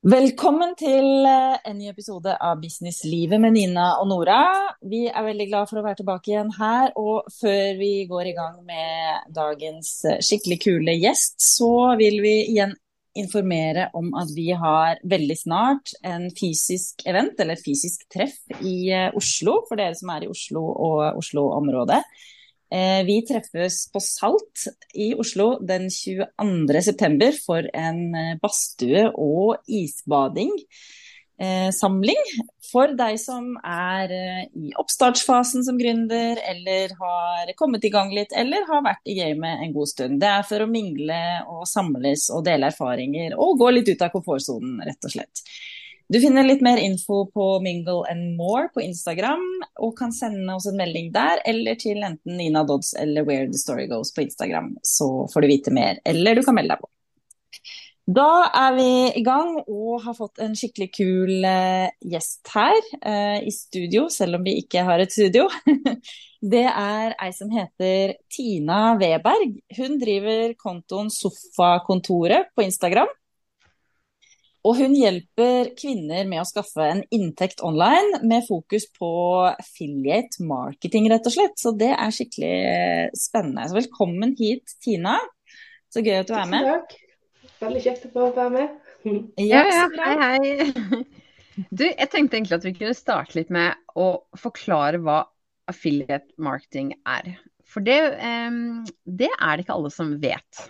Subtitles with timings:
[0.00, 4.38] Velkommen til eh, en ny episode av Businesslivet med Nina og Nora.
[4.80, 6.94] Vi er veldig glad for å være tilbake igjen her.
[6.96, 12.32] Og før vi går i gang med dagens eh, skikkelig kule gjest, så vil vi
[12.46, 12.72] igjen
[13.20, 19.10] informere om at vi har veldig snart en fysisk event, eller fysisk treff i eh,
[19.12, 22.00] Oslo, for dere som er i Oslo og Oslo-området.
[22.70, 30.52] Eh, vi treffes på Salt i Oslo den 22.9 for en eh, badstue- og isbading.
[31.40, 31.70] Eh,
[32.70, 34.12] for deg som er
[34.54, 39.64] i oppstartsfasen som gründer, eller har kommet i gang litt, eller har vært i gamet
[39.64, 40.20] en god stund.
[40.22, 41.18] Det er for å mingle
[41.50, 45.42] og samles og dele erfaringer og gå litt ut av komfortsonen, rett og slett.
[46.10, 49.44] Du finner litt mer info på Mingle and More på Instagram,
[49.78, 53.58] og kan sende oss en melding der, eller til enten Nina Dodds eller Where the
[53.58, 56.00] Story Goes på Instagram, så får du vite mer.
[56.04, 56.90] Eller du kan melde deg på.
[58.10, 58.88] Da er vi
[59.20, 64.40] i gang og har fått en skikkelig kul uh, gjest her uh, i studio, selv
[64.40, 65.46] om vi ikke har et studio.
[66.40, 69.60] Det er ei som heter Tina Weberg.
[69.78, 73.12] Hun driver kontoen Sofakontoret på Instagram.
[74.68, 79.10] Og hun hjelper kvinner med å skaffe en inntekt online med fokus på
[79.48, 81.56] affiliate marketing, rett og slett.
[81.60, 82.56] Så det er skikkelig
[83.16, 83.64] spennende.
[83.70, 85.16] Så velkommen hit, Tina.
[85.90, 86.68] Så gøy at du er med.
[86.68, 86.92] Takk.
[87.60, 88.78] Veldig kjekt å få være med.
[89.40, 91.02] Ja, ja, hei, hei.
[91.72, 95.22] Du, jeg tenkte egentlig at vi kunne starte litt med å forklare hva
[95.68, 97.34] affiliate marketing er.
[97.68, 97.96] For det,
[99.04, 100.62] det er det ikke alle som vet.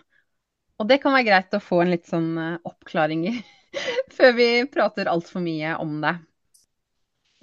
[0.80, 3.34] Og det kan være greit å få en litt sånn eh, oppklaring i
[4.16, 6.14] før vi prater altfor mye om det.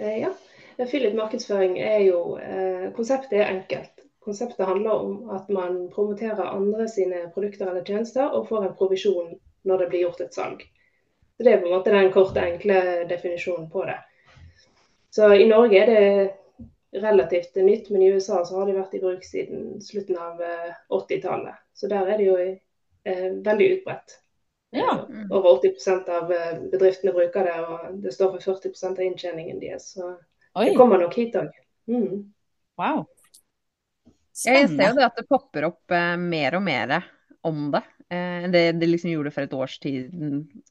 [0.02, 0.34] Eh, ja.
[0.78, 3.94] Affiliate markedsføring er jo eh, Konseptet er enkelt.
[4.22, 9.38] Konseptet handler om at man promoterer andre sine produkter eller tjenester og får en provisjon
[9.68, 10.66] når det blir gjort et salg.
[11.38, 13.98] Så Det er på en måte den korte, enkle definisjonen på det.
[15.10, 19.02] Så I Norge er det relativt nytt, men i USA så har det vært i
[19.02, 20.42] bruk siden slutten av
[20.90, 21.54] 80-tallet.
[21.54, 24.18] Eh, så der er det jo eh, veldig utbredt.
[24.78, 24.94] Ja.
[25.30, 29.92] Over 80% av eh, bedriftene bruker det, og det står for 40% av inntjeningen deres.
[29.98, 30.14] Så
[30.58, 30.70] Oi.
[30.70, 31.52] det kommer nok hit òg.
[31.90, 32.26] Mm.
[32.80, 33.06] Wow.
[34.38, 34.62] Spennende.
[34.62, 36.98] Jeg ser jo det at det popper opp eh, mer og mer
[37.48, 40.14] om det enn eh, det det liksom gjorde for et års tid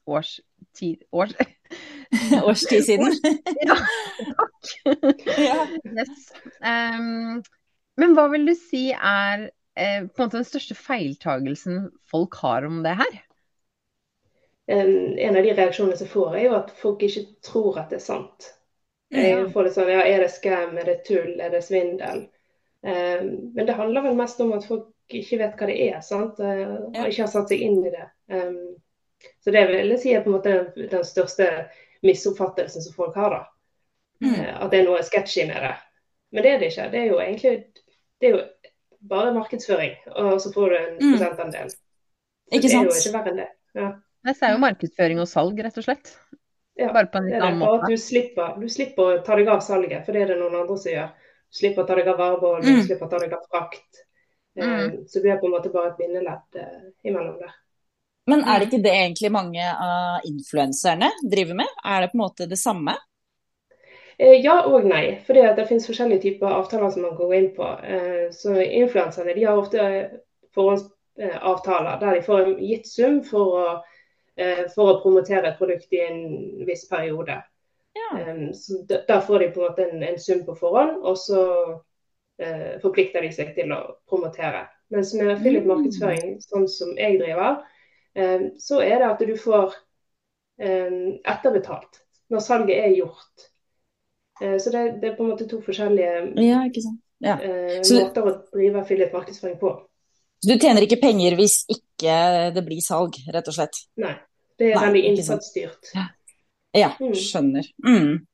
[0.09, 0.39] Års
[0.77, 1.35] tid Års
[2.47, 3.13] Årstid siden.
[3.67, 3.75] ja,
[4.39, 4.71] takk.
[5.49, 5.57] ja.
[5.91, 6.29] Yes.
[6.63, 7.43] Um,
[7.99, 12.65] men hva vil du si er eh, på en måte den største feiltagelsen folk har
[12.65, 13.19] om det her?
[14.67, 18.03] En av de reaksjonene som får, er jo at folk ikke tror at det er
[18.03, 18.49] sant.
[19.13, 22.25] Jeg får det sånn, ja, Er det skam, er det tull, er det svindel?
[22.83, 26.39] Um, men det handler vel mest om at folk ikke vet hva det er, sant?
[26.43, 28.05] Uh, og ikke har satt seg inn i det.
[28.31, 28.75] Um,
[29.43, 31.47] så det vil jeg si er på en måte den, den største
[32.05, 33.37] misoppfattelsen som folk har.
[33.37, 33.41] da.
[34.23, 34.33] Mm.
[34.35, 35.73] Uh, at det er noe sketchy med det.
[36.35, 36.89] Men det er det ikke.
[36.91, 37.55] Det er jo egentlig
[38.19, 38.43] det er jo
[39.07, 41.11] bare markedsføring, og så får du en mm.
[41.13, 41.71] prosentandel.
[41.71, 42.89] Så ikke sant?
[42.89, 43.49] Det er jo ikke verre enn det.
[43.77, 43.89] Ja.
[44.25, 46.15] Det er jo markedsføring og salg, rett og slett.
[46.77, 47.89] Ja, Bare på en litt annen måte.
[47.89, 50.77] Du slipper, du slipper, å ta deg av salget, for det er det noen andre
[50.77, 51.07] som gjør.
[51.47, 52.75] Du slipper å ta deg av varebehold, mm.
[52.75, 54.03] du slipper å ta deg av frakt.
[54.57, 54.67] Mm.
[54.67, 57.55] Um, så du er på en måte bare et bindeledd uh, imellom der.
[58.29, 61.75] Men er det ikke det egentlig mange av influenserne driver med?
[61.81, 62.93] Er det på en måte det samme?
[64.21, 65.03] Uh, ja og nei.
[65.25, 67.73] For det, det finnes forskjellige typer avtaler som man kan gå inn på.
[67.81, 69.91] Uh, så influenserne har ofte
[70.53, 73.81] forhåndsavtaler der de får en gitt sum for å Eh,
[74.73, 76.19] for å promotere et produkt i en
[76.67, 77.39] viss periode.
[77.97, 78.09] Ja.
[78.53, 81.41] Så Da får de på en måte en, en sum på forhånd, og så
[82.41, 84.67] eh, forplikter de seg til å promotere.
[84.93, 87.61] Mens med affiliate markedsføring, sånn som jeg driver,
[88.15, 89.75] eh, så er det at du får
[90.61, 90.97] eh,
[91.27, 92.03] etterbetalt
[92.33, 93.49] når salget er gjort.
[94.37, 96.09] Uh, så det, det, er på en måte to forskjellige
[96.43, 96.59] ja,
[97.25, 97.37] ja.
[97.41, 99.71] uh, måter å drive affiliate markedsføring på.
[100.43, 102.17] Så du tjener ikke penger hvis ikke
[102.53, 103.79] det blir salg, rett og slett?
[103.97, 104.11] Nei,
[104.57, 105.91] det er Nei, veldig innsatsstyrt.
[106.77, 107.13] Ja, mm.
[107.17, 107.69] skjønner.
[107.85, 108.25] Mm.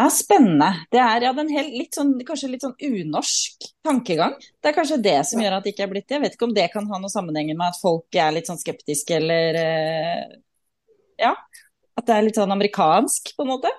[0.00, 0.68] Ja, spennende.
[0.90, 4.38] Det er ja, hel, litt sånn, kanskje litt sånn unorsk tankegang.
[4.40, 6.16] Det er kanskje det som gjør at det ikke er blitt det.
[6.16, 8.60] Jeg vet ikke om det kan ha noe sammenheng med at folk er litt sånn
[8.60, 10.34] skeptiske eller uh,
[11.20, 11.36] Ja.
[11.92, 13.70] At det er litt sånn amerikansk, på en måte.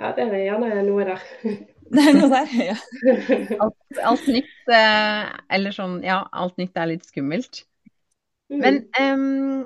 [0.00, 1.24] Ja, det er gjerne noe der.
[1.86, 2.72] Det er noe der, ja.
[3.62, 3.76] alt,
[4.10, 7.60] alt, nytt eh, Eller sånn, ja, alt nytt er litt skummelt.
[8.50, 8.58] Mm.
[8.58, 9.60] Men um,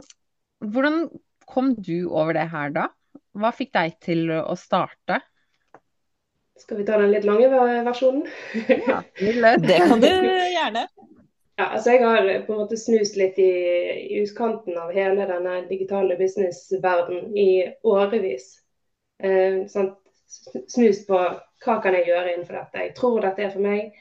[0.61, 1.09] hvordan
[1.51, 2.89] kom du over det her da?
[3.39, 5.21] Hva fikk deg til å starte?
[6.61, 7.49] Skal vi ta den litt lange
[7.87, 8.27] versjonen?
[8.87, 9.01] ja,
[9.57, 10.09] det kan du
[10.57, 10.87] gjerne.
[11.57, 13.51] ja, altså jeg har på en måte snust litt i,
[14.03, 17.51] i utkanten av hele denne digitale businessverdenen i
[17.87, 18.51] årevis.
[19.23, 19.95] Eh, sånn,
[20.69, 21.19] snust på
[21.65, 22.85] hva kan jeg gjøre innenfor dette.
[22.87, 23.97] Jeg tror dette er for meg,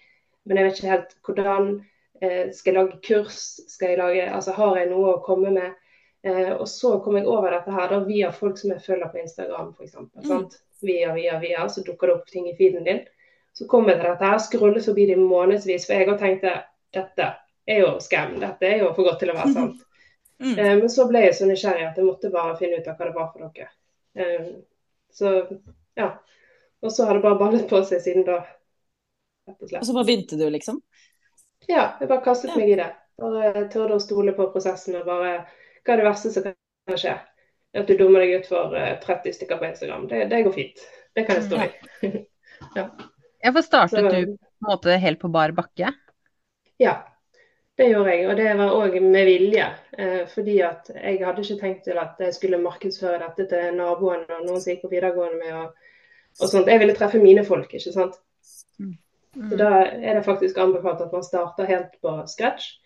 [0.46, 1.72] men jeg vet ikke helt hvordan.
[2.20, 3.40] Eh, skal jeg lage kurs?
[3.72, 5.78] Skal jeg lage, altså Har jeg noe å komme med?
[6.24, 9.22] Eh, og så kom jeg over dette her da, via folk som jeg følger på
[9.22, 9.96] Instagram f.eks.
[10.26, 10.48] Mm.
[10.84, 13.04] Via, via, via, så dukker det opp ting i feeden din.
[13.56, 16.56] Så kom jeg til dette her, scrollet forbi det månedsvis, for jeg òg tenkte
[16.96, 17.30] dette
[17.70, 18.38] er jo skam.
[18.42, 19.86] Dette er jo for godt til å være sant.
[20.40, 20.54] Mm.
[20.56, 23.08] Eh, men så ble jeg så nysgjerrig at jeg måtte bare finne ut av hva
[23.10, 23.66] det var for dere.
[24.16, 24.46] Eh,
[25.12, 25.34] så
[26.00, 26.06] ja.
[26.80, 28.38] Og så har det bare ballet på seg siden da.
[29.52, 30.80] og, og så bare begynte du, liksom?
[31.68, 32.56] Ja, jeg bare kastet ja.
[32.56, 32.88] meg i det.
[33.20, 35.34] Bare tørde å stole på prosessen og bare
[35.90, 37.16] Hva er det verste som kan skje?
[37.80, 40.04] At du dummer deg ut for 30 eh, stykker på Instagram.
[40.10, 40.84] Det, det går fint.
[41.18, 42.12] Det kan jeg stå i.
[42.78, 42.84] ja.
[43.42, 45.90] Jeg får startet så, du på en måte helt på bar bakke?
[46.78, 46.94] Ja,
[47.82, 49.66] det gjorde jeg, og det var òg med vilje.
[49.98, 54.28] Eh, fordi at jeg hadde ikke tenkt til at jeg skulle markedsføre dette til naboen
[54.28, 55.56] og noen som gikk på videregående med.
[55.64, 55.96] Og,
[56.44, 56.70] og sånt.
[56.70, 58.22] Jeg ville treffe mine folk, ikke sant.
[58.78, 58.94] Mm.
[59.50, 62.78] Så Da er det faktisk anbefalt at man starter helt på scratch.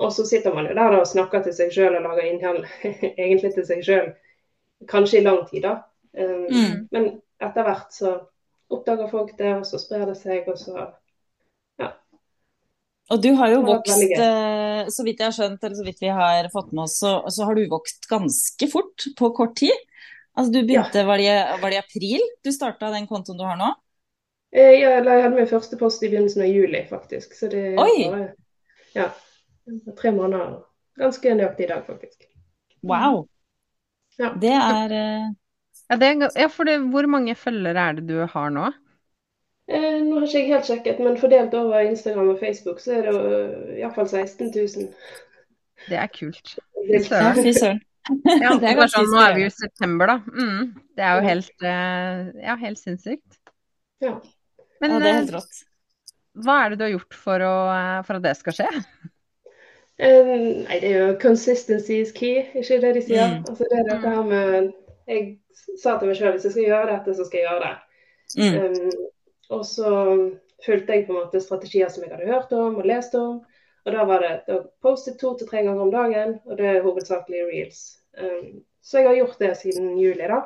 [0.00, 2.64] Og så sitter man jo der og snakker til seg sjøl og lager innhold
[3.22, 4.12] egentlig til seg sjøl.
[4.90, 5.76] Kanskje i lang tid, da.
[6.12, 6.72] Um, mm.
[6.92, 7.08] Men
[7.42, 8.16] etter hvert så
[8.72, 10.86] oppdager folk det, og så sprer det seg, og så
[11.80, 11.92] ja.
[13.12, 16.12] og du har jo vokst, eh, så vidt jeg har skjønt, eller så vidt vi
[16.12, 19.76] har fått med oss, så, så har du vokst ganske fort på kort tid.
[20.32, 21.08] Altså du begynte, ja.
[21.08, 23.74] var, det, var, det, april du starta den kontoen du har nå?
[24.52, 27.36] Eh, ja, jeg hadde min første post i begynnelsen av juli, faktisk.
[27.36, 28.08] Så det Oi.
[28.08, 28.24] var
[28.96, 29.10] ja,
[29.98, 30.60] tre måneder.
[31.00, 32.26] Ganske nøyaktig i dag, faktisk.
[32.82, 33.26] Wow.
[34.20, 34.34] Ja.
[34.40, 35.30] Det er uh...
[35.88, 38.70] Ja, det, ja, for det, hvor mange følgere er det du har nå?
[39.72, 43.08] Eh, nå har ikke jeg helt sjekket, men fordelt over Instagram og Facebook så er
[43.08, 44.90] det iallfall 16 000.
[45.88, 46.54] Det er kult.
[46.88, 47.82] Fy søren.
[48.42, 50.16] Ja, det er sånn, nå er vi jo i september, da.
[50.26, 53.38] Mm, det er jo helt, uh, ja, helt sinnssykt.
[54.02, 54.16] Ja.
[54.82, 55.60] Men, ja, det er helt rått.
[56.42, 57.54] Hva er det du har gjort for, å,
[58.08, 58.70] for at det skal skje?
[60.00, 63.28] Um, nei, det er jo 'consistency is key', ikke det de sier?
[63.28, 63.44] Mm.
[63.48, 64.72] Altså, det er dette her med
[65.08, 65.38] Jeg
[65.82, 67.76] sa til meg selv hvis jeg skal gjøre dette, så skal jeg gjøre det.
[68.38, 68.54] Mm.
[68.64, 68.90] Um,
[69.50, 69.90] og så
[70.66, 73.42] fulgte jeg på en måte strategier som jeg hadde hørt om og lest om.
[73.84, 76.82] Og da var det da postet to til tre ganger om dagen, og det er
[76.82, 77.98] hovedsakelig reels.
[78.18, 80.40] Um, så jeg har gjort det siden juli, da.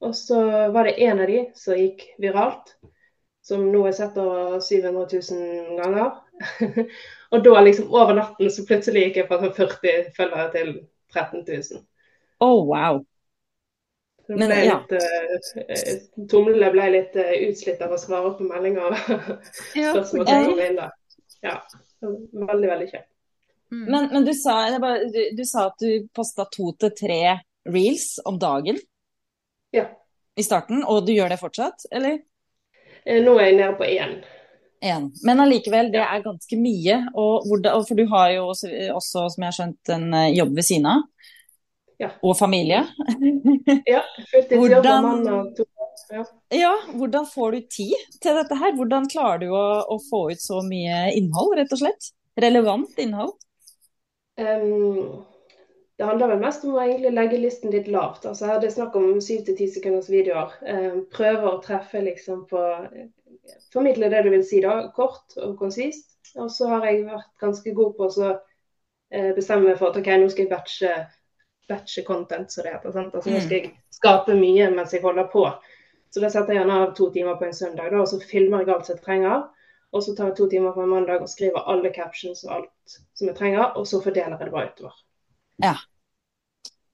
[0.00, 0.40] Og så
[0.72, 2.76] var det en av de som gikk viralt,
[3.44, 6.10] som nå er sett over 700 000 ganger.
[7.32, 10.74] og da liksom over natten så plutselig gikk jeg fra 40 følgere til
[11.12, 11.84] 13 000.
[12.40, 13.02] Oh, wow.
[14.30, 14.78] Men, ble ja.
[14.78, 18.94] litt, uh, Tomlene ble litt uh, utslitt av å svare på meldinger.
[19.74, 20.90] Spørsmål som kom inn da.
[21.42, 21.56] Ja,
[22.00, 23.08] veldig, veldig kjekt.
[23.70, 23.84] Mm.
[23.86, 27.20] Men, men du, sa, bare, du, du, sa, at du posta to til tre
[27.70, 28.80] reels om dagen
[29.74, 29.84] ja.
[30.34, 32.18] i starten, og du gjør det fortsatt, eller?
[33.06, 34.18] Nå er jeg nede på én.
[34.80, 35.10] En.
[35.26, 37.02] Men allikevel, det er ganske mye.
[37.12, 37.48] Og,
[37.88, 41.02] for du har jo også, også, som jeg har skjønt, en jobb ved siden av.
[42.00, 42.08] Ja.
[42.24, 42.86] Og familie.
[43.94, 44.00] ja.
[44.48, 45.52] hvordan,
[46.50, 46.74] ja.
[46.94, 47.92] Hvordan får du tid
[48.22, 48.72] til dette her?
[48.76, 52.08] Hvordan klarer du å, å, få ut så mye innhold, rett og slett?
[52.40, 53.36] Relevant innhold?
[54.40, 55.20] Um,
[56.00, 58.24] det handler vel mest om å egentlig legge listen litt lavt.
[58.24, 60.56] Altså her er det snakk om syv til ti sekunders videoer.
[60.64, 62.64] Um, prøve å treffe liksom på
[63.74, 64.76] Formidle det du vil si, da.
[64.96, 66.18] Kort og konsist.
[66.38, 70.12] Og så har jeg vært ganske god på å uh, bestemme meg for at OK,
[70.20, 70.92] nå skal jeg batche
[71.70, 72.92] batche content, som det heter.
[72.94, 73.14] Sant?
[73.14, 75.44] Altså, nå skal jeg skape mye mens jeg holder på.
[76.10, 78.64] Så da setter jeg gjerne av to timer på en søndag, da, og så filmer
[78.64, 79.44] jeg alt som jeg trenger.
[79.90, 82.98] Og så tar jeg to timer på en mandag og skriver alle captions og alt
[83.18, 84.98] som jeg trenger, og så fordeler jeg det bare utover.
[85.62, 85.74] Ja.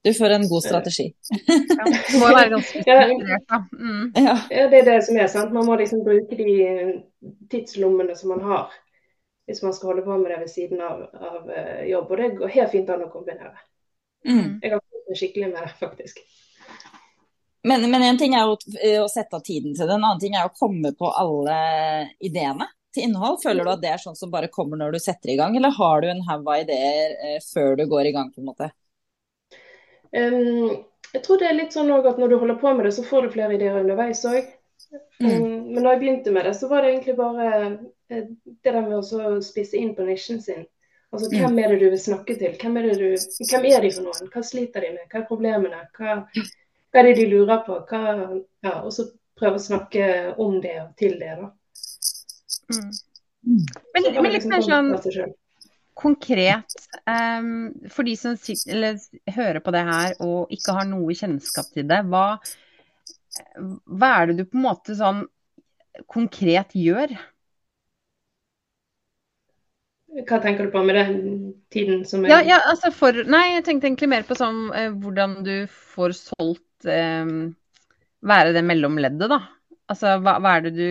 [0.07, 1.05] Du får en god strategi.
[1.35, 3.61] ja, det må være ganske strukturert, da.
[3.75, 4.03] Mm.
[4.15, 4.35] Ja.
[4.55, 5.51] ja, det er det som er sant.
[5.55, 6.57] Man må liksom bruke de
[7.51, 8.75] tidslommene som man har
[9.47, 12.09] hvis man skal holde på med det ved siden av, av eh, jobb.
[12.11, 13.53] Og det går helt fint an å kombinere.
[14.27, 14.57] Mm.
[14.63, 16.19] Jeg har fått meg skikkelig med det, faktisk.
[17.67, 20.19] Men, men en ting er jo eh, å sette av tiden til det, en annen
[20.23, 21.59] ting er å komme på alle
[22.23, 23.39] ideene til innhold.
[23.43, 25.75] Føler du at det er sånn som bare kommer når du setter i gang, eller
[25.79, 28.33] har du en haug av ideer eh, før du går i gang?
[28.35, 28.71] på en måte?
[30.15, 33.03] Um, jeg tror det er litt sånn at når du holder på med det, så
[33.07, 34.47] får du flere ideer underveis òg.
[35.19, 35.73] Mm.
[35.73, 37.47] Men da jeg begynte med det, så var det egentlig bare
[38.11, 40.65] eh, det der med å spisse inn på nisjen sin.
[41.11, 42.55] Altså, Hvem er det du vil snakke til?
[42.59, 43.15] Hvem er, du,
[43.47, 44.31] hvem er de for noen?
[44.33, 45.07] Hva sliter de med?
[45.11, 45.81] Hva er problemene?
[45.95, 47.79] Hva, hva er det de lurer på?
[47.87, 48.01] Hva,
[48.67, 49.07] ja, og så
[49.39, 50.07] prøve å snakke
[50.43, 51.33] om det og til det.
[51.39, 51.51] da.
[52.75, 52.91] Mm.
[53.95, 54.91] Men, men liksom sånn
[55.97, 56.75] konkret,
[57.09, 58.99] um, for de som sitter, eller,
[59.33, 62.27] hører på det her og ikke har noe kjennskap til det, hva,
[63.85, 65.23] hva er det du på en måte sånn
[66.05, 67.15] konkret gjør?
[70.27, 71.17] Hva tenker du på med den
[71.73, 74.89] tiden som er ja, ja, altså for, Nei, jeg tenkte egentlig mer på sånn eh,
[74.93, 77.27] hvordan du får solgt eh,
[78.27, 79.43] Være det mellomleddet, da.
[79.91, 80.89] Altså hva, hva, er det du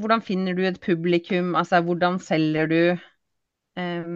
[0.00, 1.54] Hvordan finner du et publikum?
[1.58, 2.80] Altså hvordan selger du
[3.80, 4.12] eh,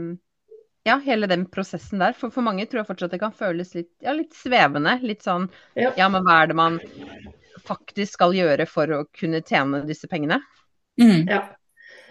[0.85, 2.13] Ja, hele den prosessen der.
[2.13, 4.99] For, for mange tror jeg fortsatt det kan føles litt, ja, litt svevende.
[5.03, 5.95] Litt sånn ja.
[5.97, 6.81] ja, men hva er det man
[7.65, 10.43] faktisk skal gjøre for å kunne tjene disse pengene?
[11.01, 11.25] Mm.
[11.31, 11.45] Ja.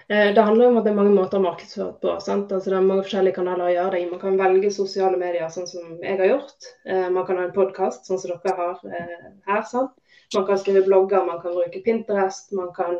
[0.07, 2.15] Eh, det handler om at det er mange måter å markedsføre på.
[2.23, 2.51] Sant?
[2.51, 4.07] Altså, det er mange forskjellige kanaler å gjøre det i.
[4.09, 6.67] Man kan velge sosiale medier, sånn som jeg har gjort.
[6.85, 9.61] Eh, man kan ha en podkast, sånn som dere har eh, her.
[9.69, 9.93] Sant?
[10.35, 12.97] Man kan skrive blogger, man kan bruke Pinterest, man kan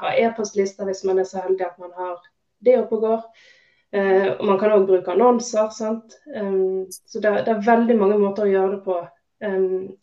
[0.00, 2.16] ha e-postlister hvis man er så heldig at man har
[2.64, 3.48] det oppe og går.
[3.88, 5.70] Og man kan òg bruke annonser.
[5.72, 6.16] Sant?
[6.28, 8.96] så det, det, er veldig mange måter å gjøre det på,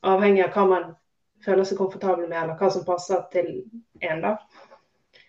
[0.10, 0.88] avhengig av hva man
[1.46, 3.52] føler seg komfortabel med, eller hva som passer til
[4.02, 4.24] en.
[4.24, 4.36] da.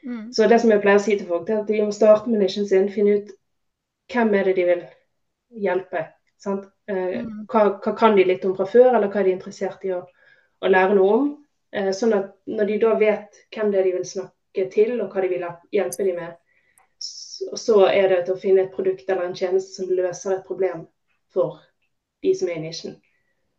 [0.06, 0.32] Mm.
[0.32, 2.42] Så det som jeg pleier å si til folk, er at de må starte med
[2.42, 3.32] nisjen sin, finne ut
[4.12, 4.84] hvem er det de vil
[5.66, 6.04] hjelpe.
[6.42, 6.68] Sant?
[6.90, 7.44] Eh, mm.
[7.50, 10.02] Hva, hva, kan de litt om fra før, eller hva er de interessert i å,
[10.62, 11.28] å lære noe om?
[11.74, 15.10] Eh, sånn at når de da vet hvem det er de vil snakke til, og
[15.12, 16.36] hva de vil hjelpe dem med,
[17.58, 20.86] så er det til å finne et produkt eller en tjeneste som løser et problem
[21.34, 21.60] for
[22.24, 22.96] de som er i nisjen.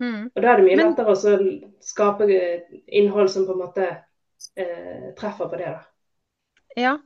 [0.02, 0.30] Mm.
[0.30, 0.92] Og Da er det mye Men...
[0.92, 1.38] lettere å
[1.84, 2.28] skape
[2.86, 5.72] innhold som på en måte eh, treffer på det.
[5.78, 5.86] da.
[6.78, 6.98] Ja.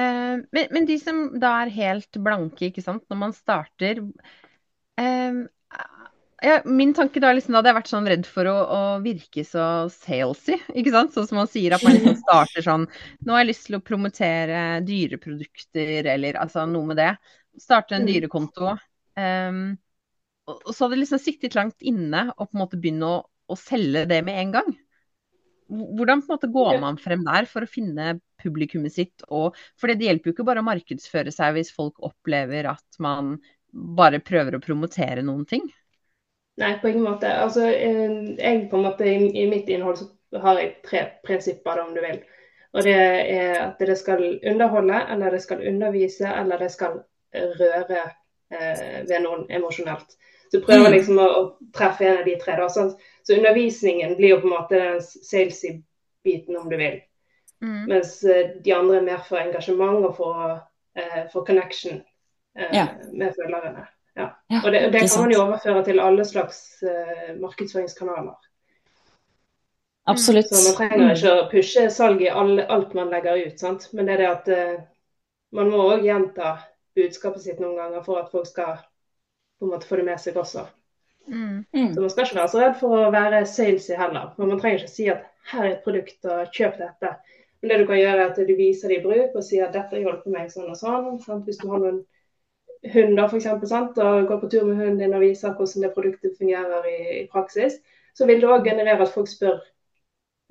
[0.00, 4.00] Eh, men, men, de som da er helt blanke, ikke sant, når man starter
[5.00, 5.44] eh,
[6.44, 9.86] ja, Min tanke da liksom, hadde jeg vært sånn redd for å, å, virke så
[9.92, 11.14] salesy, ikke sant.
[11.14, 12.84] Sånn som man sier at man liksom starter sånn
[13.24, 17.14] Nå har jeg lyst til å promotere dyreprodukter, eller altså noe med det.
[17.60, 18.10] Starte en mm.
[18.10, 18.74] dyrekonto.
[19.16, 19.62] Um,
[20.50, 23.56] og så hadde jeg liksom sittet langt inne og på en måte begynne å, å
[23.56, 24.74] selge det med en gang.
[25.72, 29.24] Hvordan på en måte går man frem der for å finne publikummet sitt?
[29.32, 33.38] Og, for det hjelper jo ikke bare å markedsføre seg hvis folk opplever at man
[33.72, 35.64] bare prøver å promotere noen ting.
[36.60, 37.30] Nei, på ingen måte.
[37.42, 41.80] Altså, eh, jeg på en måte, I, i mitt innhold så har jeg tre prinsipper,
[41.82, 42.20] om du vil.
[42.74, 47.00] Og det er at det skal underholde, eller det skal undervise, eller det skal
[47.34, 48.02] røre
[48.50, 50.16] eh, ved noen emosjonelt.
[50.50, 50.94] Så prøver mm.
[50.94, 52.56] liksom å, å, treffe en av de tre.
[52.58, 52.92] da, sånn
[53.24, 55.78] så undervisningen blir jo på en måte den salesy
[56.24, 57.00] biten, om du vil.
[57.64, 57.84] Mm.
[57.88, 60.58] Mens eh, de andre er mer for engasjement og for,
[60.98, 62.02] eh, for connection
[62.58, 62.86] eh, ja.
[63.12, 63.86] med følgerne.
[64.14, 64.28] Ja.
[64.60, 68.36] Og det, det kan man jo overføre til alle slags uh, markedsføringskanaler.
[70.10, 70.52] Absolutt.
[70.52, 73.58] Så man trenger ikke å pushe salg i all, alt man legger ut.
[73.58, 73.88] Sant?
[73.96, 74.50] Men det er det at
[75.56, 76.58] man må òg gjenta
[76.94, 78.82] budskapet sitt noen ganger for at folk skal
[79.58, 80.66] på en måte få det med seg også.
[81.26, 81.64] Mm.
[81.94, 84.32] Så man skal ikke være så redd for å være salesy heller.
[84.38, 87.12] Men man trenger ikke si at her er et produkt, og kjøp dette.
[87.60, 89.76] Men det du kan gjøre, er at du viser det i bruk og sier at
[89.76, 91.14] dette hjelper meg sånn og sånn.
[91.24, 91.46] Sant?
[91.48, 92.02] Hvis du har noen
[92.92, 93.46] hunder f.eks.
[93.72, 97.26] og går på tur med hunden din og viser hvordan det produktet fungerer i, i
[97.32, 97.78] praksis,
[98.14, 99.56] så vil det òg generere at folk spør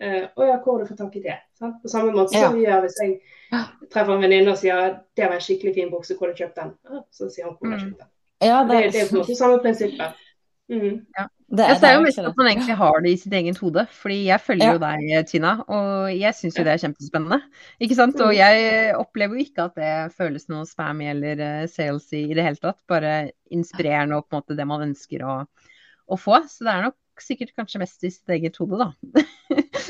[0.02, 1.38] eh, å ja, hvor har du fått tak i det?
[1.60, 1.78] Sant?
[1.84, 3.20] På samme måte som vi gjør hvis jeg
[3.94, 6.60] treffer en venninne og sier det var en skikkelig fin bukse, hvor har du kjøpt
[6.60, 6.74] den?
[7.13, 8.12] så sier hun hvor har du kjøpt den.
[8.44, 10.24] Ja, det, er, det, det er på en måte samme prinsippet.
[10.74, 11.06] Mm.
[11.16, 11.28] Ja.
[11.53, 13.83] Det, er, det er jo mest at man egentlig har det i sitt eget hode.
[13.93, 14.74] Fordi jeg følger ja.
[14.74, 17.39] jo deg, Tina, og jeg syns jo det er kjempespennende.
[17.83, 18.17] Ikke sant?
[18.17, 18.38] Og mm.
[18.39, 22.62] jeg opplever jo ikke at det føles noe spam eller sales salesy i det hele
[22.62, 22.81] tatt.
[22.89, 23.13] Bare
[23.53, 25.38] inspirerende og på en måte det man ønsker å,
[26.10, 26.41] å få.
[26.50, 29.25] Så det er nok sikkert kanskje mest i sitt eget hode, da.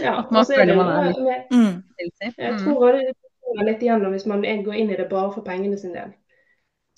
[0.04, 1.78] Ja, at man føler man er litt mm.
[2.20, 3.14] Jeg tror det
[3.54, 6.12] går litt igjennom hvis man går inn i det bare for pengene sin del.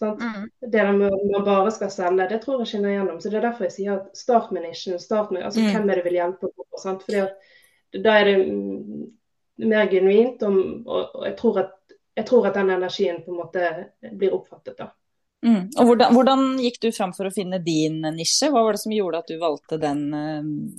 [0.01, 0.49] Mm.
[0.71, 3.21] Det man bare skal selge, det tror jeg skinner gjennom.
[3.21, 4.99] Så Det er derfor jeg sier at start med nisjen.
[4.99, 5.69] Start med altså, mm.
[5.71, 6.51] hvem er det vil hjelpe.
[6.51, 7.05] På, sant?
[7.05, 7.53] Fordi at
[8.03, 8.35] Da er det
[9.63, 11.75] mer genuint, og, og, og jeg, tror at,
[12.17, 13.69] jeg, tror at, den energien på en måte
[14.19, 14.75] blir oppfattet.
[14.77, 14.89] da.
[15.45, 15.69] Mm.
[15.77, 18.49] Og hvordan, hvordan, gikk du fram for å finne din nisje?
[18.51, 20.09] Hva var det som gjorde at du valgte den,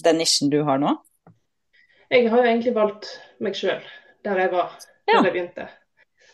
[0.05, 0.93] den nisjen du har nå?
[2.13, 3.09] Jeg har jo egentlig valgt
[3.43, 3.81] meg sjøl
[4.27, 4.75] der jeg var
[5.07, 5.21] da ja.
[5.23, 5.67] jeg begynte.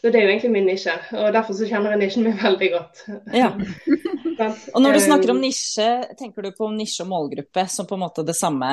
[0.03, 2.69] Så det er jo egentlig min nisje, og derfor så kjenner jeg nisjen min veldig
[2.73, 3.05] godt.
[3.39, 3.53] Ja.
[4.75, 8.03] og når du snakker om nisje, tenker du på nisje og målgruppe som på en
[8.03, 8.71] måte det samme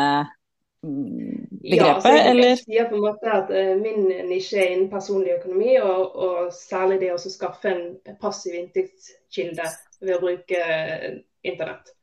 [0.82, 2.50] begrepet, mm, ja, så jeg, eller?
[2.50, 6.50] Jeg sier på en måte at uh, min nisje er innen personlig økonomi, og, og
[6.56, 9.70] særlig det å skaffe en passiv inntektskilde
[10.02, 11.08] ved å bruke uh,
[11.46, 11.94] internett.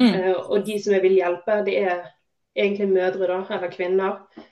[0.00, 0.16] Mm.
[0.16, 2.06] Uh, og de som jeg vil hjelpe, det er
[2.56, 4.48] egentlig mødre da, eller kvinner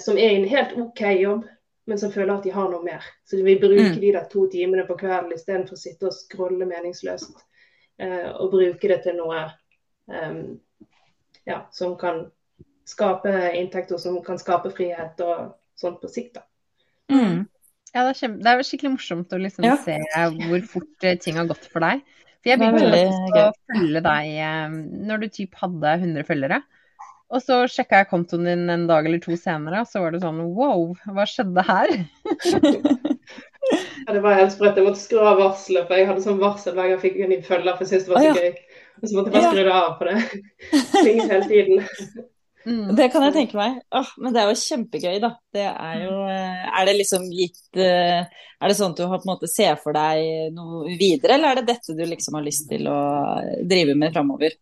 [0.00, 1.44] som er i en helt OK jobb,
[1.86, 3.02] men som føler at de har noe mer.
[3.28, 4.00] Så vi bruker Mm.
[4.00, 7.42] de der to timene på kvelden istedenfor å sitte og scrolle meningsløst.
[7.98, 9.44] Eh, og bruke det til noe
[10.08, 10.58] um,
[11.46, 12.30] ja, som kan
[12.86, 16.34] skape inntekt, og som kan skape frihet og sånt på sikt.
[16.34, 16.42] da.
[17.12, 17.46] Mm.
[17.94, 19.76] Ja, det er, kjempe, det er skikkelig morsomt å liksom Ja.
[19.76, 19.98] se
[20.48, 22.00] hvor fort eh, ting har gått for deg.
[22.42, 24.68] For jeg begynte å følge deg eh,
[25.08, 26.62] når du typ hadde 100 følgere.
[27.34, 30.22] Og så sjekka jeg kontoen din en dag eller to senere, og så var det
[30.22, 31.96] sånn wow, hva skjedde her?
[34.06, 34.76] Ja, det var helt sprøtt.
[34.76, 37.30] Jeg måtte skru av varselet, for jeg hadde sånn varsel hver gang jeg fikk en
[37.32, 38.42] ny følger, for jeg syntes det var så ah, ja.
[38.44, 38.82] gøy.
[39.00, 40.16] Og så måtte jeg bare skru det av på det.
[40.98, 42.26] Klinget hele tiden.
[42.64, 42.90] Mm.
[42.96, 43.80] Det kan jeg tenke meg.
[43.92, 45.30] Åh, men det er jo kjempegøy, da.
[45.52, 49.20] Det er jo eh, Er det liksom gitt eh, Er det sånn at du har
[49.20, 52.46] på en måte ser for deg noe videre, eller er det dette du liksom har
[52.46, 53.00] lyst til å
[53.68, 54.56] drive med framover?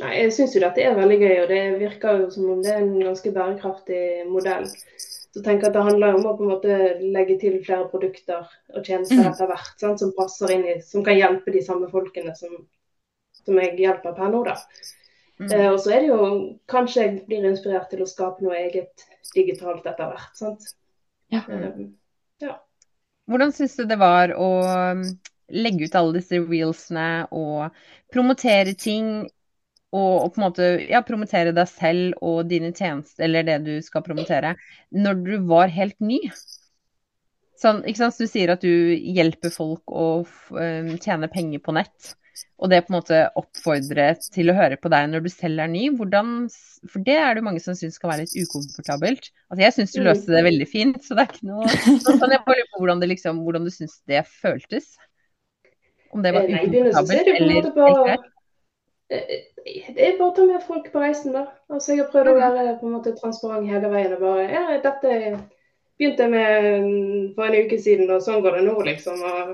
[0.00, 2.70] Nei, jeg syns jo dette er veldig gøy, og det virker jo som om det
[2.72, 4.68] er en ganske bærekraftig modell.
[5.32, 8.48] Så jeg tenker at Det handler om å på en måte legge til flere produkter
[8.74, 9.28] og tjenester Mm.
[9.32, 12.56] etter hvert, sant, som passer inn i, som kan hjelpe de samme folkene som,
[13.44, 14.44] som jeg hjelper per nå.
[14.44, 14.56] da.
[15.40, 15.50] Mm.
[15.52, 19.04] Eh, og så er det jo kanskje jeg blir inspirert til å skape noe eget
[19.34, 20.36] digitalt etter hvert.
[20.36, 20.72] sant?
[21.32, 21.42] Ja.
[21.48, 22.56] Eh,
[23.30, 24.48] Hvordan syns du det var å
[24.92, 25.04] um,
[25.48, 27.70] legge ut alle disse reelsene og
[28.12, 29.30] promotere ting?
[29.92, 33.74] Og, og på en måte ja, promotere deg selv og dine tjenester, eller det du
[33.84, 34.54] skal promotere,
[34.96, 36.22] når du var helt ny.
[37.60, 38.16] Sånn, ikke sant?
[38.16, 42.14] Så du sier at du hjelper folk å um, tjene penger på nett.
[42.62, 45.70] Og det på en måte oppfordre til å høre på deg når du selv er
[45.70, 45.84] ny.
[45.98, 46.48] Hvordan,
[46.88, 49.28] for det er det mange som syns skal være litt ukomfortabelt.
[49.50, 51.68] Altså Jeg syns du løste det veldig fint, så det er ikke noe
[52.04, 54.94] Sånn, kan jeg bare lure på hvordan, det liksom, hvordan du syns det føltes.
[56.12, 58.31] Om det var Eh, ukomfortabelt eller helt greit.
[59.12, 59.40] Eh,
[59.94, 61.44] Det er bare å ta med folk på reisen, da.
[61.70, 64.14] Altså, jeg har prøvd å være på en måte transparent hele veien.
[64.16, 65.12] og bare, ja, dette
[65.98, 69.22] begynte jeg med mm, for en uke siden, og sånn går det nå, liksom.
[69.22, 69.52] Og,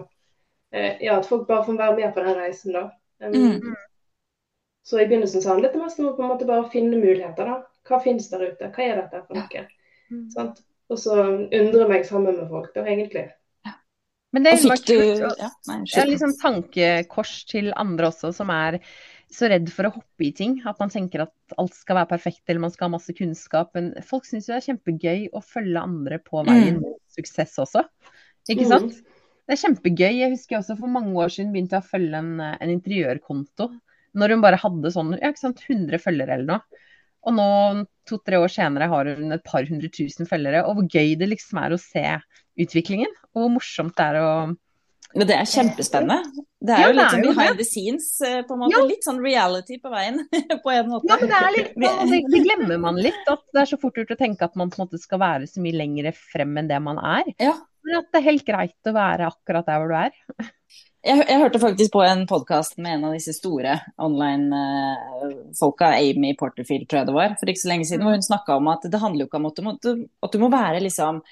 [0.73, 2.91] eh, ja, At folk bare får være med på den reisen, da.
[3.21, 3.75] Um, Mm.
[4.89, 7.45] Så i begynnelsen så handlet det mest om å på en måte bare finne muligheter.
[7.45, 7.63] da.
[7.85, 8.71] Hva finnes der ute?
[8.73, 9.67] Hva er dette for noe?
[10.11, 10.55] Mm.
[10.89, 11.17] Og så
[11.53, 13.27] undre meg sammen med folk, da, egentlig.
[14.33, 15.39] Men det er jo kult.
[15.41, 18.79] ja, nei, liksom tankekors til andre også, som er
[19.31, 20.59] så redd for å hoppe i ting.
[20.69, 23.71] At man tenker at alt skal være perfekt, eller man skal ha masse kunnskap.
[23.77, 26.83] Men folk syns jo det er kjempegøy å følge andre på veien Mm.
[26.83, 27.85] mot suksess også.
[28.49, 28.69] Ikke Mm.
[28.69, 28.93] sant?
[29.49, 30.15] Det er kjempegøy.
[30.19, 33.71] Jeg husker også for mange år siden begynte jeg å følge en, en interiørkonto.
[34.15, 36.61] Når hun bare hadde sånn ja, ikke sant, 100 følgere eller noe.
[37.27, 40.65] Og nå, to-tre år senere, har hun et par hundre tusen følgere.
[40.65, 42.05] Og hvor gøy det liksom er å se
[42.59, 43.11] utviklingen.
[43.35, 44.57] Og hvor morsomt det er å
[45.17, 46.45] Men det er kjempespennende.
[46.59, 48.75] Det er Ja, jo litt sånn behind the scenes, eh, på en måte.
[48.75, 48.83] Ja.
[48.91, 50.21] Litt sånn reality på veien,
[50.65, 51.09] på en måte.
[51.09, 53.23] Ja, men det er litt sånn, det, glemmer man litt.
[53.31, 55.49] At det er så fort gjort å tenke at man på en måte skal være
[55.49, 57.33] så mye lenger frem enn det man er.
[57.41, 57.57] Ja.
[57.87, 60.13] Men at det er helt greit å være akkurat der hvor du er.
[61.07, 66.89] Jeg, jeg hørte faktisk på en podkast med en av disse store online-folka, Amy Porterfield,
[66.91, 69.01] tror jeg det var, for ikke så lenge siden, hvor hun snakka om at det
[69.01, 69.77] handler jo ikke om at du må,
[70.27, 71.23] at du må være liksom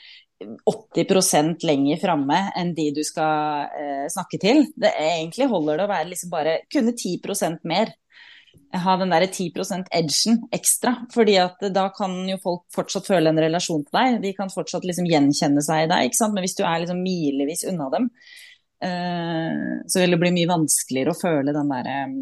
[0.44, 4.66] 80% lenger framme enn de du skal eh, snakke til.
[4.76, 7.94] Det egentlig holder det å være liksom bare kunne 10% mer.
[8.76, 10.96] Ha den derre 10% edgen ekstra.
[11.12, 14.20] fordi at da kan jo folk fortsatt føle en relasjon til deg.
[14.24, 16.08] De kan fortsatt liksom gjenkjenne seg i deg.
[16.08, 16.34] ikke sant?
[16.34, 18.10] Men hvis du er liksom milevis unna dem,
[18.84, 22.16] eh, så vil det bli mye vanskeligere å føle den derre eh,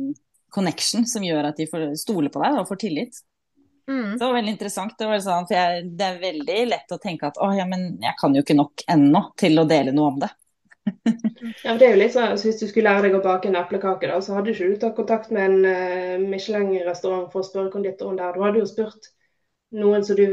[0.55, 3.25] connection som gjør at de får stole på deg og får tillit.
[3.91, 4.19] Mm.
[4.19, 4.95] Det var veldig interessant.
[4.99, 7.99] Det, var sånn, for jeg, det er veldig lett å tenke at å, ja, men
[8.03, 10.31] jeg kan jo ikke nok ennå til å dele noe om det.
[11.65, 13.59] Ja, det er jo litt sånn, så Hvis du skulle lære deg å bake en
[13.61, 17.73] eplekake, da, så hadde ikke du tatt kontakt med en uh, Michelin-restaurant for å spørre
[17.73, 18.37] konditoren der.
[18.37, 19.11] Du hadde jo spurt
[19.75, 20.25] noen som du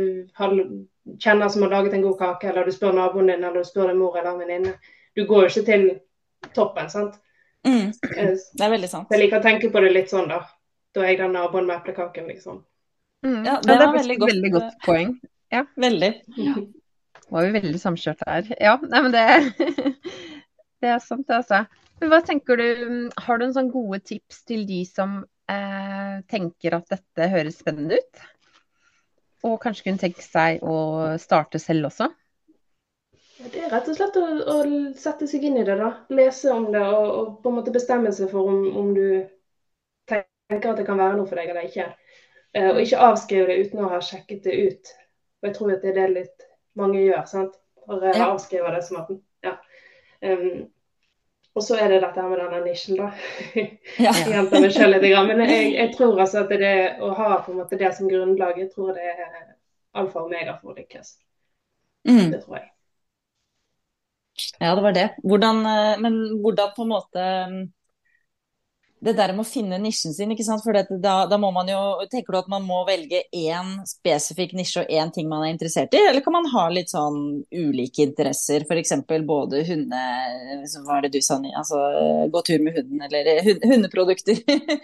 [1.19, 3.91] kjenner som har laget en god kake, eller du spør naboen din, eller du spør
[3.91, 4.73] din mor eller en venninne.
[5.15, 5.87] Du går jo ikke til
[6.55, 7.19] toppen, sant.
[7.67, 9.11] Mm, Eh, det er veldig sant.
[9.11, 10.41] Jeg liker å tenke på det litt sånn, da.
[10.95, 12.63] Da er jeg den naboen med eplekaken, liksom.
[13.25, 13.43] Mm.
[13.45, 14.31] Ja, Ja, det det er var veldig godt.
[14.31, 15.19] veldig godt poeng.
[15.77, 16.11] Veldig.
[17.31, 18.47] Var vi veldig samkjørte her.
[18.59, 19.25] Ja, nei, men det,
[20.81, 21.63] det er sant, det, altså.
[22.01, 22.65] Men hva tenker du,
[23.25, 25.19] har du en sånn gode tips til de som
[25.51, 28.23] eh, tenker at dette høres spennende ut?
[29.47, 30.75] Og kanskje kunne tenke seg å
[31.21, 32.09] starte selv også?
[33.41, 34.57] Det er rett og slett å, å
[35.01, 35.91] sette seg inn i det, da.
[36.13, 39.05] Lese om det og, og på en måte bestemme seg for om, om du
[40.11, 41.87] tenker at det kan være noe for deg eller ikke.
[42.53, 44.93] Eh, og ikke avskrive det uten å ha sjekket det ut.
[45.41, 46.45] Og jeg tror at det er det litt
[46.79, 47.25] mange gjør.
[47.27, 47.57] sant?
[47.87, 48.31] Bare Ja.
[48.33, 49.09] avskriver det som at
[49.43, 49.57] ja.
[50.21, 50.67] Um,
[51.55, 53.09] og så er det dette med denne nisjen, da.
[53.99, 54.11] Ja.
[54.21, 57.51] Jeg gjentar meg sjøl litt, men jeg, jeg tror altså at det å ha på
[57.51, 59.33] en måte det som grunnlag, jeg tror det er
[59.99, 61.17] alfa og omega for å lykkes.
[62.07, 62.29] Mm.
[62.31, 62.69] Det tror jeg.
[64.61, 65.07] Ja, det var det.
[65.27, 67.25] Hvordan, eh, men hvordan på en måte
[69.01, 70.61] det der med å finne nisjen sin, ikke sant?
[70.61, 71.79] for da, da, må man jo
[72.11, 75.95] Tenker du at man må velge én spesifikk nisje og én ting man er interessert
[75.97, 78.93] i, eller kan man ha litt sånn ulike interesser, f.eks.
[79.09, 80.03] både hunde...
[80.85, 81.79] Hva er det du sa, altså
[82.31, 84.41] gå tur med hunden, eller hundeprodukter,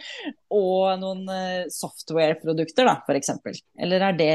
[0.62, 3.62] og noen eh, software-produkter, da, f.eks.
[3.78, 4.34] Eller er det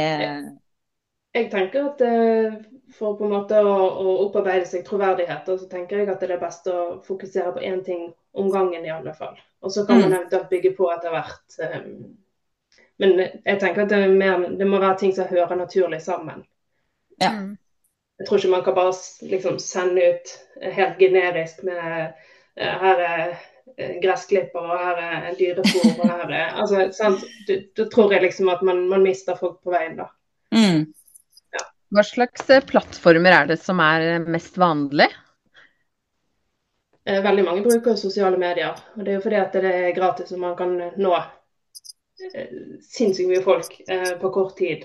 [1.35, 2.59] Jeg tenker at eh,
[2.95, 6.43] for på en måte å, å opparbeide seg troverdighet, så tenker jeg at det er
[6.43, 9.39] best å fokusere på én ting om gangen, i alle fall.
[9.61, 10.17] Og så kan man mm.
[10.19, 11.57] eventuelt bygge på etter hvert.
[11.59, 12.17] Um,
[13.03, 16.45] men jeg tenker at det, mer, det, må være ting som hører naturlig sammen.
[17.21, 17.33] Ja.
[17.37, 17.57] Mm.
[18.19, 18.95] Jeg tror ikke man kan bare
[19.31, 20.35] liksom, sende ut
[20.77, 22.13] helt generisk med
[22.61, 23.23] uh, her er
[23.77, 27.15] eh, gressklipper, og her er dyrefòr, og her er altså,
[27.77, 30.11] Da tror jeg liksom at man, man mister folk på veien, da.
[30.53, 30.93] Mm.
[31.93, 35.11] Hva slags eh, plattformer er det som er eh, mest vanlig?
[37.05, 38.79] Eh, veldig mange bruker sosiale medier.
[38.97, 41.15] og Det er jo fordi at det er gratis og man kan nå
[42.87, 43.73] sinnssykt mye folk
[44.21, 44.85] på kort tid.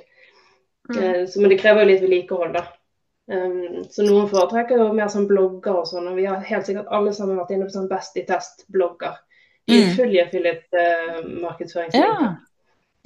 [0.90, 1.28] Mm.
[1.28, 2.64] Så, men det krever jo litt vedlikehold, da.
[3.28, 6.08] Um, så noen foretrekker jo mer sånn blogger og sånn.
[6.10, 9.20] Og vi har helt sikkert alle sammen vært inne på sånn Best i test-blogger.
[9.68, 9.94] De er mm.
[10.00, 12.24] fulle affiliate-markedsføringslinker.
[12.24, 12.32] Ja.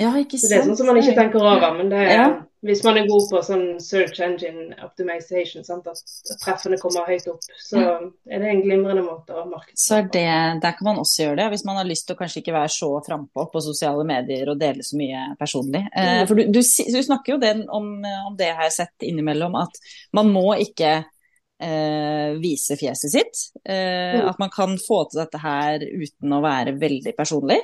[0.05, 0.45] ja, ikke sant.
[0.45, 2.29] Så det er sånn som man ikke tenker over, men det er ja
[2.61, 5.87] hvis man er god på sånn search engine optimization, sant?
[5.89, 10.25] at treffene kommer høyt opp, så er det en glimrende måte å markedsføre Så det,
[10.61, 12.73] Der kan man også gjøre det, hvis man har lyst til å kanskje ikke være
[12.75, 15.81] så frampå på sosiale medier og dele så mye personlig.
[15.89, 16.29] Eh, mm.
[16.29, 17.89] for du, du, du, snakker jo den, om,
[18.27, 19.81] om, det har jeg sett innimellom, at
[20.17, 23.45] man må ikke eh, vise fjeset sitt.
[23.65, 24.29] Eh, mm.
[24.29, 27.57] At man kan få til dette her uten å være veldig personlig.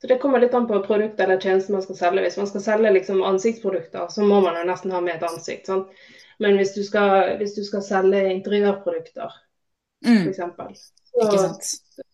[0.00, 2.22] Så Det kommer litt an på produktet eller tjenesten man skal selge.
[2.24, 5.66] Hvis man skal selge liksom ansiktsprodukter, så må man jo nesten ha med et ansikt.
[5.68, 5.90] Sant?
[6.40, 9.34] Men hvis du, skal, hvis du skal selge interiørprodukter,
[10.06, 10.30] mm.
[10.30, 11.50] f.eks., så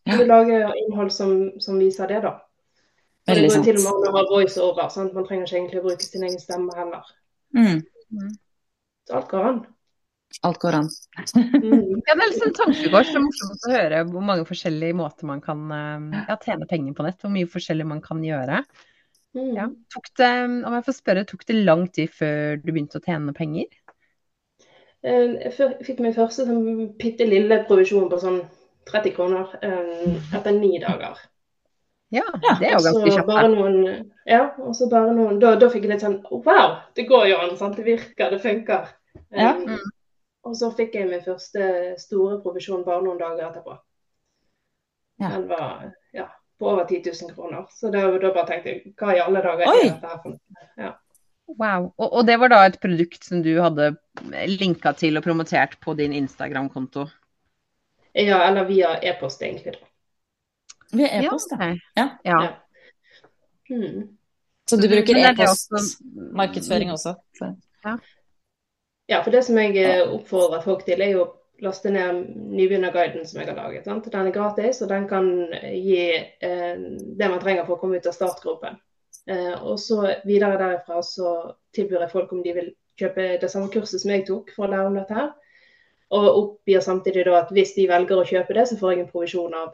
[0.06, 2.32] kan du lage innhold som, som, viser det, da.
[3.26, 4.90] Det går til og med an å ha voiceover.
[5.14, 7.06] Man trenger ikke egentlig å bruke sin egen stemme heller.
[7.54, 7.84] Mm.
[8.10, 8.34] mm.
[9.06, 9.62] Så alt går an.
[10.44, 10.88] Alt går an.
[11.34, 12.02] mm.
[12.06, 13.08] ja, det er liksom tankekors.
[13.12, 16.96] Det er morsomt å høre hvor mange forskjellige måter man kan eh, ja, tjene penger
[16.96, 17.18] på nett.
[17.22, 18.60] Hvor mye forskjellig man kan gjøre.
[19.36, 19.52] Mm.
[19.56, 19.70] Ja.
[19.92, 20.32] Tok det,
[20.68, 23.70] om jeg får spørre, tok det lang tid før du begynte å tjene penger?
[25.06, 28.42] Eh, jeg fikk min første sånn bitte lille provisjon på sånn
[28.90, 31.18] 30 kroner eh, etter ni dager.
[32.14, 32.22] Ja,
[32.60, 34.06] det er jo ganske kjapt.
[34.30, 37.40] Ja, og så bare noen da, da, fikk jeg litt sånn Wow, det går jo
[37.42, 37.74] an, sant?
[37.78, 38.92] det virker, det funker.
[39.34, 39.56] Ja.
[39.58, 39.80] Um,
[40.46, 41.68] og så fikk jeg min første
[42.00, 43.76] store provisjon bare noen dager etterpå.
[45.22, 45.32] Ja.
[45.32, 46.28] Den var ja,
[46.58, 47.66] på over 10 000 kroner.
[47.72, 50.68] Så da, da bare tenkte jeg hva i alle dager er dette her for noe?
[50.78, 50.92] Ja.
[51.46, 51.92] Wow.
[51.94, 53.92] Og, og, det var da et produkt som du hadde
[54.50, 57.06] linka til og promotert på din Instagram-konto?
[58.16, 59.76] Ja, eller via e-post, egentlig.
[60.90, 61.74] Via e-post, ja.
[61.98, 62.08] ja.
[62.24, 62.40] ja.
[63.70, 64.16] Hmm.
[64.66, 67.14] Så du bruker e-postmarkedsføring også?
[67.14, 67.52] også?
[67.84, 67.96] Ja.
[69.06, 73.26] Ja, for det som jeg eh, oppfordrer folk til, er jo å laste ned nybegynnerguiden
[73.26, 73.86] som jeg har laget.
[73.86, 74.08] Sant?
[74.12, 75.30] Den er gratis, og den kan
[75.62, 76.74] gi eh,
[77.20, 78.80] det man trenger for å komme ut av startgropen.
[79.30, 81.32] Eh, og så videre derifra så
[81.74, 82.68] tilbyr jeg folk om de vil
[83.00, 85.32] kjøpe det samme kurset som jeg tok for å lære om dette her.
[86.16, 89.10] Og oppgir samtidig da at hvis de velger å kjøpe det, så får jeg en
[89.10, 89.72] provisjon av,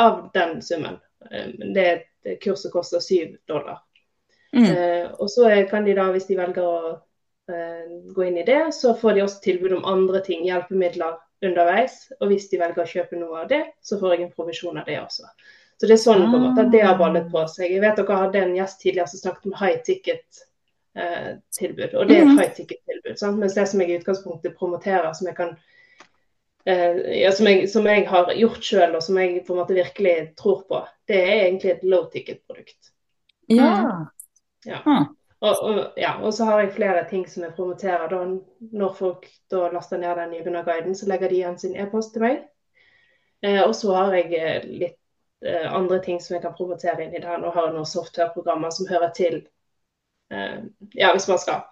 [0.00, 1.00] av den summen.
[1.30, 1.88] Eh, det,
[2.24, 3.82] det kurset koster syv dollar.
[4.56, 4.64] Mm.
[4.64, 6.96] Eh, og så kan de da, hvis de velger å
[8.14, 8.60] gå inn i det.
[8.76, 12.00] Så får de også tilbud om andre ting, hjelpemidler underveis.
[12.20, 14.88] Og hvis de velger å kjøpe noe av det, så får jeg en provisjon av
[14.88, 15.30] det også.
[15.78, 17.70] Så det er sånn på en måte at det har ballet på seg.
[17.70, 21.92] Jeg vet dere hadde en gjest tidligere som snakket om high ticket-tilbud.
[21.92, 22.40] Eh, og det er et mhm.
[22.40, 23.16] high ticket-tilbud.
[23.38, 25.52] Mens det som jeg i utgangspunktet promoterer, som jeg kan
[26.66, 29.78] eh, ja, som, jeg, som, jeg, har gjort sjøl, og som jeg på en måte
[29.78, 32.90] virkelig tror på, det er egentlig et low ticket-produkt.
[33.54, 33.70] Ja.
[34.66, 34.82] ja.
[35.40, 38.08] Og, og, ja, og, så har jeg flere ting som jeg promoterer.
[38.10, 38.22] Da,
[38.72, 42.40] når folk da laster ned den nybegynnerguiden, så legger de igjen sin e-post til meg.
[43.46, 44.98] Eh, og så har jeg eh, litt
[45.46, 47.38] eh, andre ting som jeg kan promotere inn i der.
[47.38, 49.40] Nå har jeg noen softwareprogrammer som hører til
[50.34, 50.58] eh,
[50.98, 51.62] Ja, hvis man skal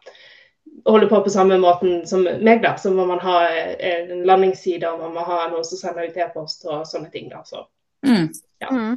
[0.86, 4.90] holde på på samme måten som meg, da, så må man ha eh, en landingsside,
[4.90, 7.30] og man må ha noen som sender ut e-post og sånne ting.
[7.34, 7.66] da, så
[8.06, 8.30] mm.
[8.62, 8.70] ja.
[8.70, 8.94] Mm.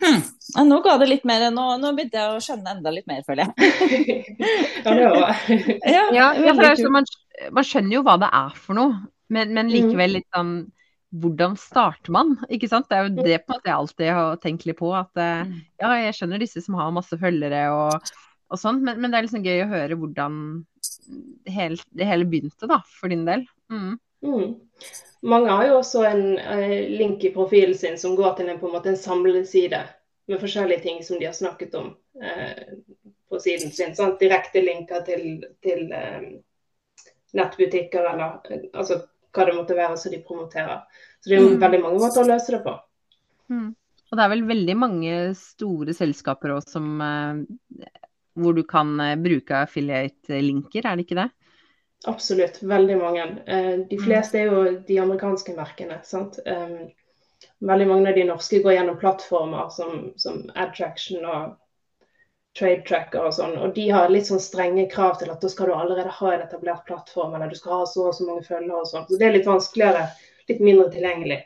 [0.00, 0.20] Hmm.
[0.68, 3.46] Nå ga det litt mer, nå, nå, begynte jeg å skjønne enda litt mer, føler
[3.46, 3.70] jeg.
[4.84, 5.40] ja, det var
[5.96, 7.08] ja, ja, for man,
[7.52, 9.74] man, skjønner jo hva det er for noe, men, men, mm.
[9.76, 10.54] likevel litt sånn
[11.20, 12.36] Hvordan starter man?
[12.54, 12.86] Ikke sant?
[12.86, 14.92] Det er jo det på en måte jeg alltid har tenkt litt på.
[14.94, 15.56] At eh, mm.
[15.82, 18.12] ja, jeg skjønner disse som har masse følgere og
[18.50, 18.82] og sånn.
[18.84, 20.38] Men, men, det er liksom gøy å høre hvordan
[21.50, 23.46] hele, det hele begynte, da, for din del.
[23.72, 23.98] Mm.
[24.22, 24.54] Mm.
[25.20, 28.68] Mange har jo også en eh, link i profilen sin som går til en, på
[28.68, 29.82] en måte en samleside
[30.30, 31.90] med forskjellige ting som de har snakket om
[32.22, 32.78] eh,
[33.28, 33.92] på siden sin.
[33.96, 34.20] Sant?
[34.20, 36.22] Direkte linker til, til eh,
[37.36, 38.40] nettbutikker eller
[38.72, 39.02] altså,
[39.36, 40.86] hva det måtte være som de promoterer.
[41.20, 41.60] Så det er jo mm.
[41.66, 42.74] veldig mange måter å løse det på.
[43.52, 43.68] Mm.
[44.10, 46.96] Og det er vel veldig mange store selskaper òg som
[48.40, 51.28] hvor du kan bruke affiliate-linker, er det ikke det?
[52.08, 53.24] Absolutt, veldig mange.
[53.46, 54.04] Eh, de mm.
[54.04, 56.00] fleste er jo de amerikanske merkene.
[56.04, 56.38] sant?
[57.60, 61.58] Veldig mange av de norske går gjennom plattformer som, som Adtraction og
[62.58, 63.54] Trade Tracker og sånn.
[63.60, 66.44] Og de har litt sånn strenge krav til at da skal du allerede ha en
[66.46, 69.06] etablert plattform, eller du skal ha så og så mange følgere og sånn.
[69.08, 70.08] Så det er litt vanskeligere,
[70.50, 71.38] litt mindre tilgjengelig.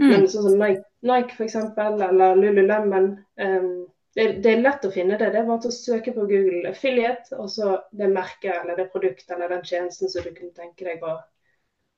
[0.00, 0.08] Mm.
[0.08, 3.12] Men sånn som Nike, Nike f.eks., eller Lululemon
[3.44, 3.70] um,
[4.14, 5.30] det, det, er lett å finne det.
[5.32, 9.36] Det er bare å søke på Google affiliate, og så det merket eller det produktet
[9.36, 11.16] eller den tjenesten som du kunne tenke deg å,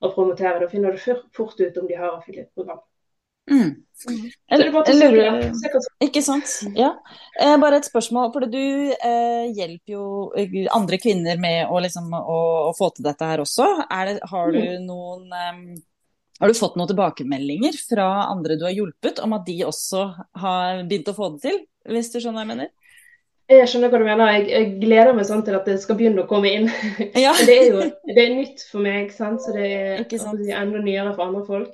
[0.03, 0.61] å promotere.
[0.61, 2.83] Da finner du fort ut om de har affiliate-program.
[3.51, 3.71] Mm.
[4.95, 5.49] Lurer,
[6.03, 6.51] ikke sant.
[6.79, 6.93] Ja.
[7.41, 8.31] Eh, bare et spørsmål.
[8.35, 10.05] For du eh, hjelper jo
[10.39, 13.67] eh, andre kvinner med å, liksom, å, å få til dette her også.
[13.83, 14.87] Det, har, du mm.
[14.87, 15.65] noen, um,
[16.43, 20.07] har du fått noen tilbakemeldinger fra andre du har hjulpet, om at de også
[20.43, 21.61] har begynt å få det til?
[21.91, 22.73] hvis du skjønner hva jeg mener?
[23.53, 24.33] Jeg skjønner hva du mener.
[24.37, 26.69] Jeg, jeg gleder meg sånn til at det skal begynne å komme inn.
[27.25, 27.35] Ja.
[27.47, 29.43] det er jo det er nytt for meg, sant?
[29.45, 31.73] så det er enda nyere for andre folk.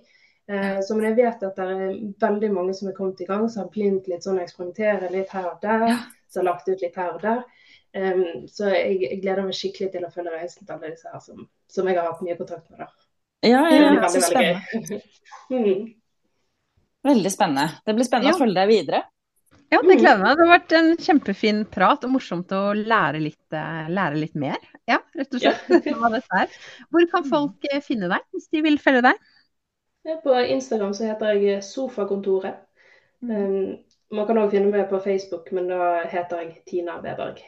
[0.48, 3.44] Eh, så, men jeg vet at det er veldig mange som er kommet i gang,
[3.52, 5.86] som har begynt litt sånn å eksperimentere litt her og der.
[5.92, 5.98] Ja.
[6.28, 7.44] Som har lagt ut litt her og der.
[7.96, 11.22] Um, så jeg, jeg, gleder meg skikkelig til å følge reisen til alle disse her
[11.24, 12.82] som, som jeg har hatt mye kontakt med.
[12.84, 13.07] Da.
[13.40, 15.00] Ja, ja, ja, så spennende.
[15.50, 15.86] mm.
[17.08, 17.70] Veldig spennende.
[17.86, 18.36] Det blir spennende ja.
[18.36, 19.04] å følge deg videre.
[19.68, 20.36] Ja, det gleder meg.
[20.38, 24.56] Det har vært en kjempefin prat og morsomt å lære litt, eh, lære litt mer.
[24.88, 25.88] Ja, rett og slett.
[25.88, 26.46] Ja.
[26.88, 29.20] Hvor kan folk eh, finne deg hvis de vil følge deg?
[30.24, 32.64] På Instagram så heter jeg Sofakontoret.
[33.20, 33.76] Um,
[34.14, 37.42] man kan òg finne meg på Facebook, men da heter jeg Tina Weberg.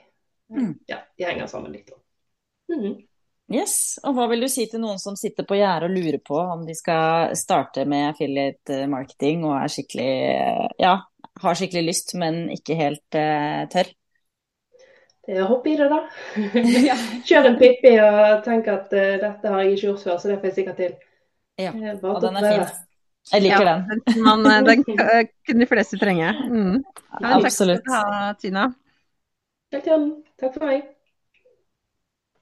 [0.53, 0.74] Mm.
[0.90, 1.88] Ja, de henger sammen litt.
[2.68, 2.98] Mm.
[3.50, 6.36] Yes, og Hva vil du si til noen som sitter på gjerdet og lurer på
[6.38, 10.12] om de skal starte med affiliate marketing og er skikkelig
[10.78, 10.92] ja,
[11.42, 13.90] har skikkelig lyst, men ikke helt uh, tør?
[15.30, 16.00] Er hoppe i det, da.
[17.28, 20.38] Kjør en Pippi og tenk at uh, dette har jeg ikke gjort før, så det
[20.38, 20.94] får jeg sikkert til.
[21.60, 22.70] Ja, og den er fin.
[23.34, 24.22] Jeg liker ja, den.
[24.24, 24.84] Man, eh, den
[25.46, 26.30] kunne de fleste trenge.
[26.48, 26.78] Mm.
[27.20, 27.84] Ja, Absolutt.
[27.84, 28.70] Takk skal du ha, Tina.
[29.74, 30.88] Takk for meg.